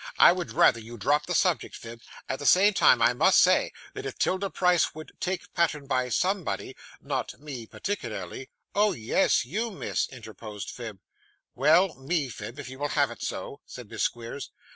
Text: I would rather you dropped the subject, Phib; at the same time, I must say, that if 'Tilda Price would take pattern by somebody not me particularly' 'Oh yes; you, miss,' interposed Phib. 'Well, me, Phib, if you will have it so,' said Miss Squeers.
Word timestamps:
I 0.17 0.31
would 0.31 0.51
rather 0.51 0.79
you 0.79 0.97
dropped 0.97 1.27
the 1.27 1.35
subject, 1.35 1.75
Phib; 1.75 2.01
at 2.27 2.39
the 2.39 2.45
same 2.47 2.73
time, 2.73 3.03
I 3.03 3.13
must 3.13 3.39
say, 3.39 3.71
that 3.93 4.03
if 4.07 4.17
'Tilda 4.17 4.49
Price 4.49 4.95
would 4.95 5.11
take 5.19 5.53
pattern 5.53 5.85
by 5.85 6.09
somebody 6.09 6.75
not 6.99 7.39
me 7.39 7.67
particularly' 7.67 8.49
'Oh 8.75 8.93
yes; 8.93 9.45
you, 9.45 9.69
miss,' 9.69 10.09
interposed 10.09 10.71
Phib. 10.71 10.97
'Well, 11.53 11.93
me, 11.93 12.29
Phib, 12.29 12.57
if 12.57 12.67
you 12.67 12.79
will 12.79 12.87
have 12.97 13.11
it 13.11 13.21
so,' 13.21 13.61
said 13.67 13.91
Miss 13.91 14.01
Squeers. 14.01 14.49